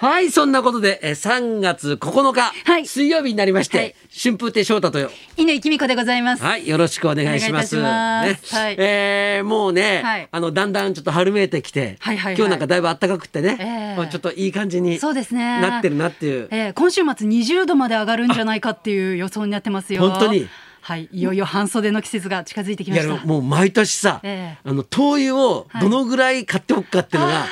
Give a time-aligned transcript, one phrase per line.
[0.00, 5.10] はい、そんなことで、えー3月9日、はい水曜日になりまして、はい春風亭昇太とよ。
[5.36, 6.42] 乾きみこでございます。
[6.44, 7.76] はい、よろしくお願いします。
[7.76, 15.60] えーもうね、はいあのだんだんちょっと春めいてきて、はいはいはい今日なんかだいぶ暖かくってね、ええまあちょっといい感じにそうですね。
[15.60, 16.46] なってるなっていう。
[16.52, 20.08] えー今週末20度まで上がるんじゃないかっていう予想になってますよ。
[20.08, 20.46] 本当に？
[20.80, 23.08] はい、いよいよ半袖の季節が近づいてきました。
[23.08, 27.46] いやもう毎年さ、ええあの灯油をどのぐらい買っておくかっていうのが、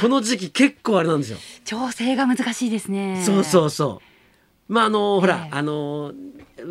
[0.00, 1.38] この時期結構あれなんですよ。
[1.64, 3.22] 調整が難しいですね。
[3.24, 4.00] そうそうそ
[4.68, 4.72] う。
[4.72, 6.12] まああのほら、ええあの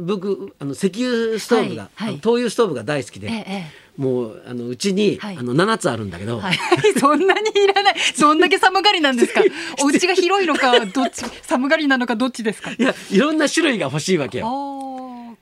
[0.01, 6.57] 僕あの石油ストーブが、はいはい灯油ストーブが大好きで、えええもうあのうちに、はいあの7つあるんだけど、えはい、
[6.99, 7.95] そんなにいらない。
[8.19, 9.41] どんだけ寒がりなんですか？
[9.81, 12.71] お家が広いのか、どっち、寒がりなのか、どっちですか？
[12.71, 14.45] いやいろんな種類が欲しいわけよ。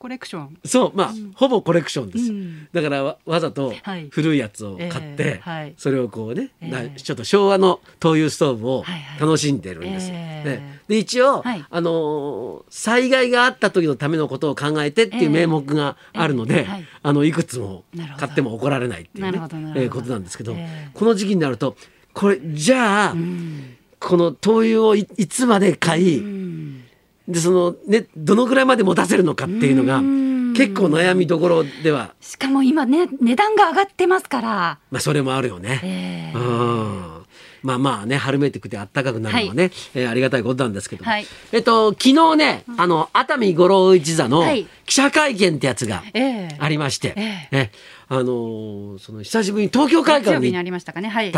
[0.05, 0.57] コレクション。
[0.63, 2.67] そうまあ、ほぼコレクションです、うん。
[2.71, 4.07] だからわわざとはい。
[4.11, 5.73] 古いやつを買って、ええはい。
[5.77, 6.69] それをこうね、ええ。
[6.69, 9.19] なちょっと昭和の灯油ストーブをはいはい。
[9.19, 10.13] 楽しんでるんですよ。
[10.15, 10.49] ええ。
[10.49, 10.79] ね。
[10.87, 11.65] で一応、はい。
[11.67, 16.63] あのー災害があった時のためのことを考えてっていう名目があるので、ええ。
[16.65, 16.85] はい。
[17.01, 17.83] あのいくつも
[18.19, 19.39] 買っても怒られないっていう、ね
[19.75, 20.89] ええことなんですけど、ええ。
[20.93, 21.75] この時期になると
[22.13, 23.75] これじゃあ、うん。
[23.99, 26.84] この灯油をいいつまで買い、うん
[27.27, 30.25] でそのねどのぐらいまで持たせるのかっていうのがうん。
[30.55, 32.13] 結構悩みどころでは。
[32.21, 34.79] しかも今ね、値段が上がってますから。
[34.89, 35.81] まあそれもあるよね。
[35.83, 36.37] ええ。
[36.37, 37.25] うん。
[37.61, 41.25] まあまあね春めいてきて暖かくなるのはね、えーありがたいことなんですけど、はい。
[41.51, 44.65] えっと昨日ね、あの熱海五郎一座のはい。
[44.85, 46.57] 記者会見ってやつがええ。
[46.59, 47.71] ありまして、ええ。
[48.07, 50.93] あのーその久しぶりに東京会館に行っりました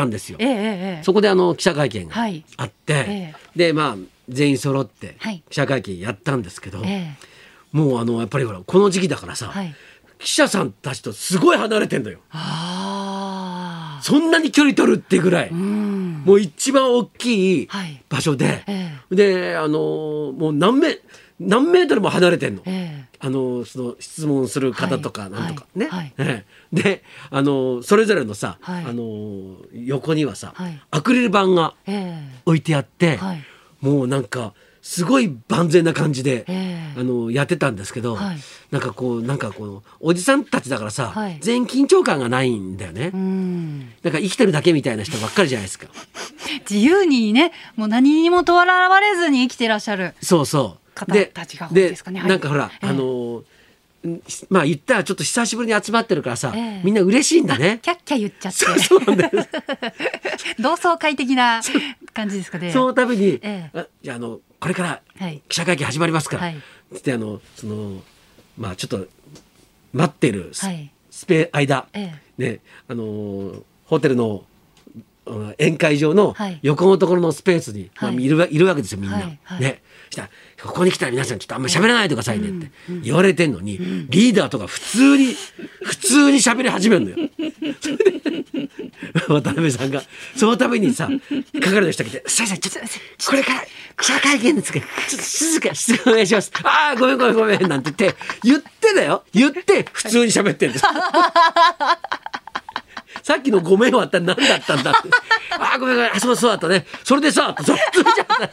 [0.06, 0.38] んですよ。
[0.40, 0.56] ええええ。
[0.58, 2.44] ええそこであの記者会見がはい。
[2.58, 3.34] あって、え。
[3.56, 5.44] でまあ全員揃ってはい。
[5.50, 7.16] 記者会見やったんですけど、え
[7.72, 9.76] もうあのやっぱりほらこの時期だからさ、はい。
[10.20, 12.20] 記者さんたちとすごい離れてんのよ。
[14.02, 16.24] そんなに距離取るってぐらい、うん。
[16.26, 18.04] もう一番大きいはい。
[18.10, 18.92] 場所で、え。
[19.12, 21.00] であのもう何メ
[21.40, 22.64] 何メートルも離れてんの。
[22.66, 23.08] ええ。
[23.20, 25.32] あのその質問する方とかはい。
[25.32, 25.68] なんとか。
[25.76, 26.14] ね、はい。
[26.18, 26.28] はい。
[26.30, 26.82] ええ。
[26.82, 28.86] であのそれぞれのさ、はい。
[28.86, 30.82] あの横にはさ、はい。
[30.92, 32.42] アクリル板がええ。
[32.46, 33.44] 置いてあって、はい
[33.82, 38.38] もうなんかすごい万全な感じで、ええあのやってたんですけど、はい
[38.72, 43.12] なんかこうなんかこのおじさんたちだからさ、はい全員緊張感がないんだよね。
[43.14, 43.80] うん。
[44.04, 45.88] なんか生きてるだけみたいな人ばっかりじゃないですか。
[46.70, 50.14] 自由にね、もう何にもとらわれずに生きてらっしゃる。
[50.22, 50.88] そうそう。
[50.98, 53.27] 方たちが多いですかねはいなんかほら、ええあのーん
[54.50, 56.82] まあ言ったらちょっと久しぶりに集まってるからさ、ええ。
[56.84, 57.80] みんな嬉しいんだね。
[57.82, 58.58] キャッキャ言っちゃって。
[58.60, 59.02] そうそう。
[60.60, 61.62] 同窓会的な
[62.14, 62.72] 感じですかね。
[62.72, 63.80] そのために、ええ。
[63.80, 65.42] あじゃああのこれからはい。
[65.50, 66.56] 記者会見始まりますから、はい。
[66.94, 68.02] つってあのその
[68.58, 69.08] まあちょっと
[69.94, 70.92] 待ってるス,、はい。
[71.10, 74.44] スペ間、えねあのーホテルの
[75.26, 76.60] うん宴会場のはい。
[76.62, 78.24] 横のところのスペースに、まあ、はい。
[78.24, 79.18] いるわいるわけですよみんな。
[79.18, 79.62] はいはい。
[79.62, 80.30] ねしたら
[80.64, 82.72] ここに来たら皆さんちょっとあんまり喋らないでくださいねって
[83.04, 83.78] 言われてんのに、
[84.10, 85.36] リーダーとか普通に
[85.84, 87.30] 普通に喋り始めるのよ。
[89.30, 90.02] 渡辺さんが。
[90.36, 91.10] そのためにさ
[91.54, 92.80] 係の人来て「すいませんちょっと
[93.28, 93.62] これから
[94.00, 99.24] 記者会見ですけどちょっと静かに質問お願いします」「ああごめんごめんごめん」なんて言って言ってだよ。
[99.34, 100.86] 言って普通に喋ってんです。
[103.24, 105.10] さっきの「ごめん」は何だったんだって
[105.52, 106.86] 「ああごめんごめんあそうそうだったね。
[107.04, 108.48] それでさ」ってそう普通じゃんも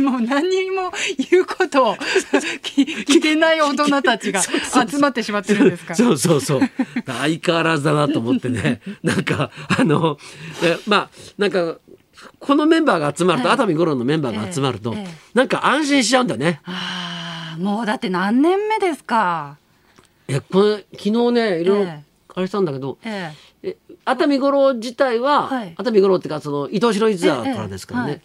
[0.00, 0.92] う、でも何にも
[1.30, 1.96] 言うことを
[2.62, 4.40] 聞聞けない大人たちが
[4.88, 5.94] 集まってしまってるんですか？
[5.94, 6.60] そうそうそう。
[7.06, 8.80] 相変わらずだなと思ってね。
[9.02, 10.18] なんかあの
[10.62, 11.08] えまあ
[11.38, 11.76] なんか
[12.38, 15.08] このメンバーが集まると、はい熱海五郎のメンバーが集まると、ええええ。
[15.34, 16.60] なんか安心しちゃうんだよね。
[16.64, 19.56] ああ、もうだって何年目ですか？
[20.28, 22.06] えこれ昨日ねいろいろええ。
[22.34, 23.45] あれしたんだけど、ええ
[24.04, 25.74] 熱海五郎自体は、はい。
[25.76, 28.22] 熱海五郎っていうかその伊藤博一座からですからね、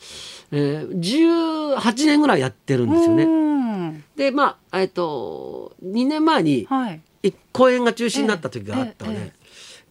[0.51, 3.25] ええ18年ぐらいやってるえんですよね。
[3.25, 4.03] ね。
[4.15, 7.01] でまあえっと2年前にはい。
[7.23, 9.41] い公演が中止になった時があったので、えええ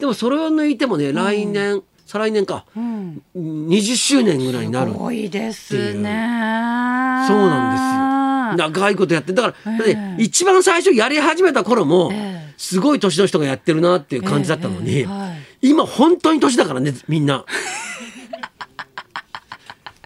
[0.00, 2.64] でもそれを抜いてもね来年、再来年か。
[2.76, 3.22] うん。
[3.36, 6.00] 20周年ぐらいになるすごいですね。
[7.28, 8.70] そうなんですよ。
[8.70, 9.94] 長いことやってだから、ええ。
[9.94, 12.16] だって一番最初やり始めた頃も、え
[12.48, 12.54] え。
[12.56, 17.44] すごい年の人がやってるなっていう感じだったのに、ええええはい今本当に年だからねみんな。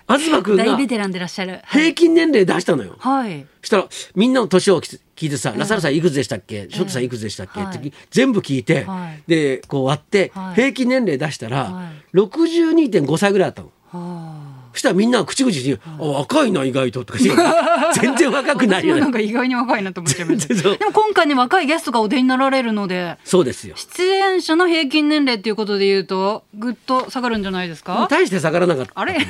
[0.06, 1.60] 東君が大ベテランでいらっしゃる。
[1.70, 2.96] 平均年齢出したのよ。
[2.98, 3.46] はい。
[3.62, 6.68] したらみんなの年を聞いてさ「ラサルさんいくつでしたっけ？
[6.70, 13.70] ショットさんいくつでしたっけ?」ってはい全部聞いて、はいでこう割ってはい平均年齢出したらは62.5歳ぐらいだったの。
[13.90, 14.43] は
[14.74, 17.18] そしたらみんなが口々に「あ若いな意外と」とか
[17.94, 19.00] 全然若くないよね。
[19.00, 20.54] なんか意外に若いなと思っちゃいました。
[20.76, 23.76] でも今回ね若いゲストがお出になられるのでそうですよ。
[23.76, 28.06] 出演者の平均年齢っていうことで言うとぐっと下がるんじゃないですか？
[28.10, 29.16] 大して下がらなかったあれ？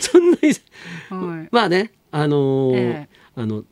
[0.00, 0.48] そんなに。
[1.10, 1.48] はい。
[1.50, 3.64] まあねあのーえあの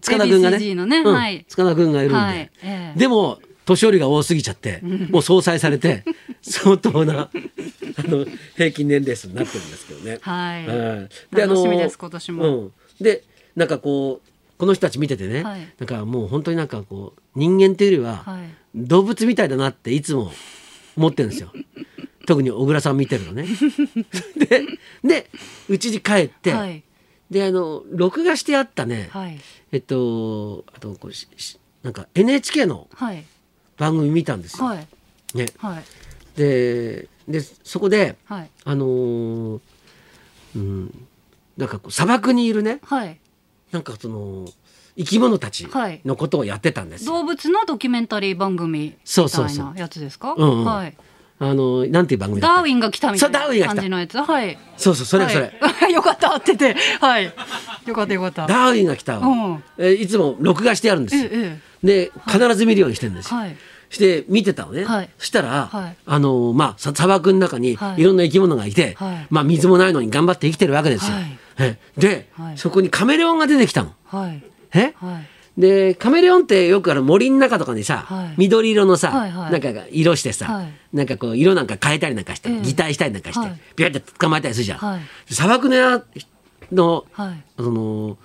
[0.00, 0.58] 塚田君がね。
[0.58, 1.14] ねうん。
[1.14, 1.44] はい。
[1.48, 2.50] 塚田君がいるんで、はい。
[2.62, 2.98] ええ。
[2.98, 4.80] でも年寄りが多すぎちゃって、
[5.10, 6.04] もう総裁されて
[6.42, 7.30] 相当な
[7.96, 8.26] あの
[8.56, 10.18] 平均年齢数になってるんですけどね。
[10.20, 10.66] はい。
[10.66, 12.58] うん楽しみです今年も。
[12.58, 13.24] うん、で
[13.54, 14.28] なんかこう
[14.58, 15.60] この人たち見ててね、はい。
[15.78, 18.48] なんかもう本当になんかこう人間っていうよりは、はい。
[18.74, 20.32] 動物みたいだなっていつも
[20.96, 21.52] 思ってるんですよ。
[22.26, 23.46] 特に小倉さん見てるのね。
[24.36, 24.62] で
[25.04, 25.30] で
[25.68, 26.82] うちに帰って、はい。
[27.30, 29.38] であの録画してあったね、はい。
[29.72, 31.12] えっとあとこう
[31.82, 33.24] なんか NHK のはい
[33.78, 34.66] 番組見たんですよ。
[34.66, 34.86] はい
[35.34, 35.82] ね、はい
[36.36, 39.60] ででそこではいあのー
[40.56, 41.06] うん
[41.56, 43.18] なんかこう砂漠にいるねはい
[43.70, 44.46] なんかその
[44.96, 47.12] 生き物たちはいのことをやってたんですよ。
[47.12, 50.34] 動物のドキュメンタリー番組みそうたいそうそうなやつですか？
[50.36, 50.94] うんうんはい。
[51.38, 53.30] あのなんていう番組ダーウィンが来たみたい
[53.60, 54.16] な感じのやつ。
[54.18, 54.58] はい。
[54.76, 57.24] そうそうそれそれ、はい、 よかったってて、はい。
[57.86, 58.46] よかったよかった。
[58.46, 61.28] ダーウィンが来た、うんえいつも録画してあるんですよ。
[61.32, 63.38] えで必ず見るようにしてるんですよ。
[63.38, 63.56] はい。
[63.90, 71.14] して見てたのね、はいそしたら、はいあのまあさ砂漠の中にはいいろんな生き物がいて、はいまあ水もないのに頑張って生きてるわけですよ。
[71.14, 73.92] はいえで、はいそこにカメレオンが出てきたの。
[74.06, 74.42] はい。
[74.72, 74.94] え？
[74.96, 75.60] はい。
[75.60, 84.78] でカメレオンってよくあの森の中とかにさ、はい緑色のさ、はいはいなんか色してさ、はいなんかこう色なんか変えたりなんかして、ええ擬態したりなんかして、はいビュって捕まえたりするじゃん。
[84.78, 85.00] はい
[85.30, 86.02] 砂漠のや
[86.72, 87.44] のはい。
[87.58, 88.16] その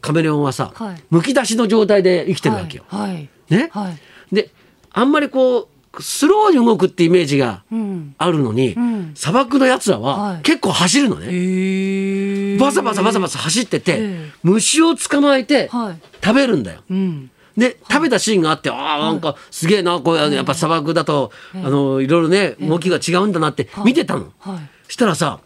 [0.00, 2.84] カメレオンはさ、はいむき出しの状態で生きてるわけよ。
[2.88, 3.28] はい。
[3.48, 4.34] ね、はい。
[4.34, 4.50] で
[4.92, 8.14] あんまりこうスローに動くってイメージがうん。
[8.18, 16.82] あるのに、うん砂漠のやつらははい結構走るのね、ええバサバサバサバサ走ってて、ええ虫を捕まえてはい食べるんだよ。
[16.90, 17.30] うん。
[17.56, 24.32] で食べたシーンがあって、ああなんかすげえなこうやっぱ砂漠だと、あのいろいろね動きが違うんだなって見てたの。
[24.38, 24.92] はい。
[24.92, 25.40] したらさ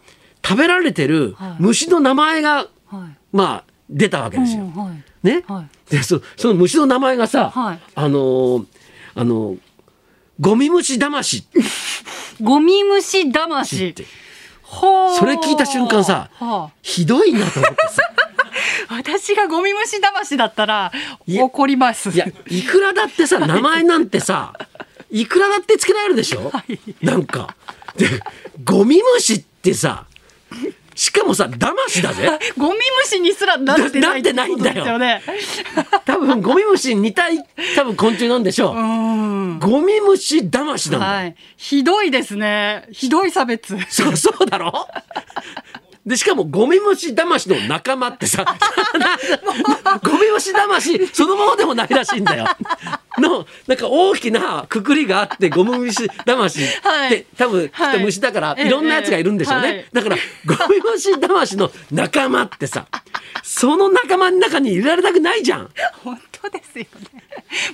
[0.45, 2.67] 食べられてるはい虫の名前がはい。
[3.33, 4.63] まあ出たわけですよ。
[4.63, 5.03] うんはい。
[5.27, 5.91] ね、はい。
[5.91, 7.79] でそその虫の名前がさ、はい。
[7.95, 8.65] あのー
[9.15, 9.59] あのー
[10.39, 11.47] ゴミ虫魂。
[12.41, 13.87] ゴミ虫魂。
[13.89, 14.05] って。
[14.67, 18.01] それ聞いた瞬間さはひどいなと思ってさ。
[18.89, 20.91] あ、 私がゴミ虫魂だったら
[21.27, 22.09] 怒ります。
[22.09, 24.53] いやいくらだってさ名前なんてさ
[25.09, 26.51] いくらだってつけられるでしょ、
[27.01, 27.55] なんか。
[27.95, 28.07] で
[28.63, 30.05] ゴミ虫ってさ
[30.95, 35.63] しかもさ魂だぜ ゴミ虫にすらなってないなってないんだよってことです
[36.05, 37.37] 多分ゴミ虫に似たい
[37.75, 38.75] 多分昆虫なんでしょう。
[39.59, 41.35] ゴミ虫魂なんだよ、はい。
[41.57, 42.87] ひどいですね。
[42.91, 43.77] ひどい差別。
[43.89, 44.87] そうそうだろ？
[46.05, 48.45] でしかもゴミ虫魂の仲間ってさ
[50.03, 52.45] ゴミ虫魂そのものでもないらしいんだよ。
[53.19, 60.15] のなんか大きなくくりがあってゴミ虫魂って、はい多分きっと虫だから、はいい、ろんなやつがいるんでしょうね、ええだから
[60.45, 62.87] ゴミ虫魂の仲間ってさ
[63.43, 65.69] その仲間の中に入れられたくないじゃん。
[66.03, 67.23] 本当ですよね。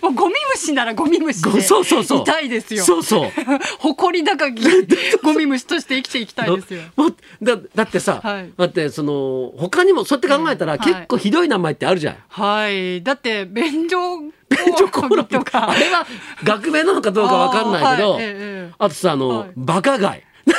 [0.02, 2.84] もうゴミ虫ならゴミ虫ごでそうそうそう痛いですよ。
[2.84, 3.32] そうそう
[3.80, 4.62] 誇り高き
[5.24, 6.82] ゴミ虫として生きていきたいですよ。
[7.42, 12.16] だだってさ、はいだってその他にもそうやって考えたら、はい結構ひどい名前ってあるじゃん。
[12.28, 13.02] はい。
[13.02, 14.20] だって便所
[14.52, 15.72] 便所コオロギとか。
[15.72, 15.76] あ。
[15.76, 16.06] れは
[16.44, 19.52] 学名なのかどうかわかんないけどあ,、あーはいええとさあの、はい。
[19.56, 20.24] バカ貝。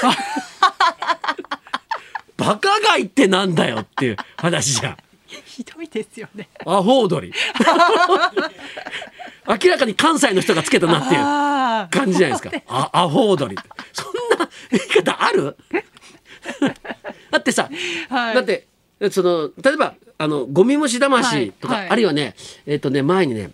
[2.36, 4.96] バカ貝ってなんだよっていう話じゃん。
[5.44, 6.48] ひどいですよね。
[6.66, 7.32] アホウドリ
[9.48, 11.96] 明らかに関西の人がつけたなっていうあー。
[11.96, 12.62] 感じじゃないですか。
[12.68, 13.56] あアホウドリ
[13.92, 15.56] そんな言い方ある？
[17.30, 17.68] だってさ、
[18.10, 18.34] はい。
[18.34, 18.66] だって
[19.10, 21.90] その例えばあのゴミ虫魂とか、はいはい。
[21.90, 22.34] あるいはね
[22.66, 23.50] えっ、とね前にね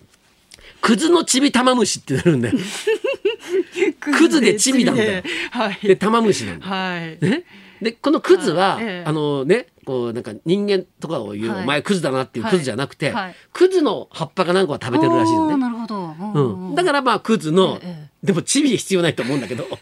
[0.81, 2.59] クズのちび玉虫ってなるんだよ。
[4.01, 5.23] クズでチビなんだよ。
[5.51, 5.79] はい。
[5.83, 6.73] で玉虫なんだよ。
[6.73, 7.19] はい。
[7.25, 7.45] ね、
[7.81, 8.85] でこのクズは、はい。
[8.85, 9.05] ええ。
[9.07, 11.63] あのねこうなんか人間とかを言う、はい。
[11.65, 13.35] お前クズだなっていうはいクズじゃなくて、はい。
[13.53, 15.57] クズの葉っぱかなんかは食べてるらしいのおーね。
[15.57, 16.15] なるほど。
[16.35, 19.67] うん、だからまあクズの、ええでもチビ必要ないと思うんだけど。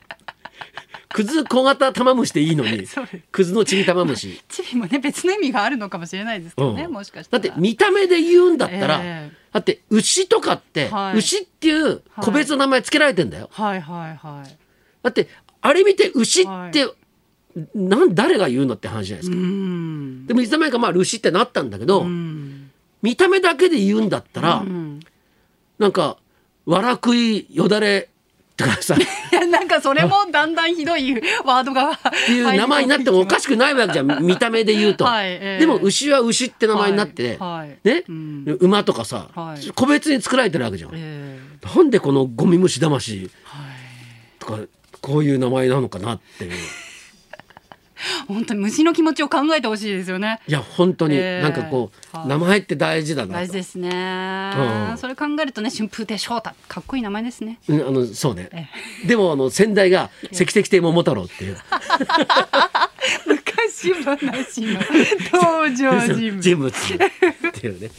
[1.08, 2.86] クズ小型玉虫でいいのに
[3.32, 4.38] クズのチビ玉虫。
[4.48, 6.92] チビもね別の意味があるのかもしれないですけどね、うん。
[6.92, 7.42] もしかしたら。
[7.42, 13.48] だって見た目で言うんだったら、ええだって牛とかって、はい牛っていう個別の名前つけられてんだよ。
[13.50, 14.56] はいはいはい。
[15.02, 15.28] だって
[15.62, 16.74] あれ見て牛って、はい
[17.74, 19.40] なん誰が言うのって話じゃないですうか。
[19.40, 20.26] ん。
[20.26, 22.70] でもいつの間にかまあ牛ってなったんだけど、うん。
[23.00, 25.00] 見た目だけで言うんだったら、うん
[25.78, 26.18] なんか
[26.66, 28.10] わら食いよだれ
[28.56, 28.94] だからさ。
[28.94, 31.96] っいやなんかそれもだんだんひどいワードがっ
[32.26, 34.24] ていう名前になってもおかしくないわけじゃん。
[34.24, 35.58] 見た目で言うと、はいええ。
[35.60, 37.78] でも牛は牛って名前になって、はいはい。
[37.84, 38.58] ね、うん。
[38.60, 39.70] 馬とかさ、はい。
[39.72, 41.38] 個別に作られてるわけじゃん、え
[41.74, 43.30] なんでこのゴミ虫魂
[44.38, 44.58] とか
[45.00, 46.52] こういう名前なのかなっていう
[48.28, 50.40] 本当に虫の気持ちを考えてほしいですよね。
[50.46, 52.28] いや本当に、ええなんかこう、はい。
[52.28, 53.34] 名前って大事だなと。
[53.34, 53.88] 大事ですね、
[54.90, 54.98] うん。
[54.98, 57.58] それ考えるとね春風亭昇太かっこいい名前ですね。
[57.68, 58.48] うんあのそうね。
[58.52, 58.66] え
[59.06, 61.56] でもあの先代が「関々亭桃太郎」っていう。
[63.26, 64.80] 昔話の
[65.32, 66.40] 登場人物。
[66.42, 66.72] 人物
[67.56, 67.90] っていうね。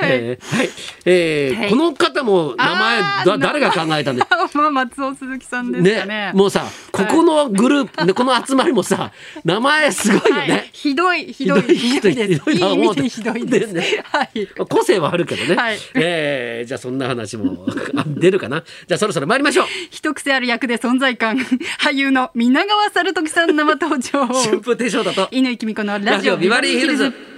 [0.00, 0.68] えーはい、
[1.04, 1.70] えーはい。
[1.70, 4.22] この方も名前だ誰が考えたんで？
[4.54, 6.14] まあ松尾鈴木さんですかね。
[6.30, 9.12] ねもうさここのグループでこの集まりもさ
[9.44, 10.48] 名前すごいよはい。
[10.48, 10.70] ね。
[10.72, 11.32] ひどい。
[11.32, 12.38] ひどいひどいです。
[12.38, 13.74] ひどいないい意味でひどいです。
[13.74, 14.04] でね。
[14.04, 14.46] はい。
[14.68, 15.78] 個性はあるけどね、はい。
[15.94, 17.66] えーじゃあそんな話も
[17.96, 18.62] あ 出るかな？
[18.86, 19.66] じゃあそろそろ参りましょう。
[19.90, 21.36] 一癖ある役で存在感。
[21.80, 24.26] 俳優の皆川猿時さん生登場。
[24.26, 25.28] 春風亭昇太と。
[25.32, 27.37] 乾きみ子のラジオビバリーヒルズ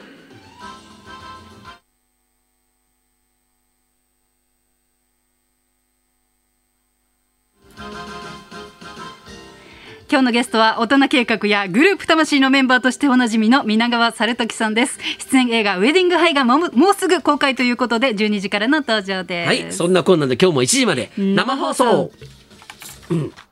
[10.11, 14.99] 今日のゲストは大人計画やグループ魂のメンバーとしておなじみの皆川猿時さんです。
[15.31, 19.47] 出演映画ウェディングハイがもうもうすぐ公開ということで12時からの登場です。
[19.47, 22.11] はいそんなこんなんで今日も1時まで生放送。
[23.09, 23.50] 生放送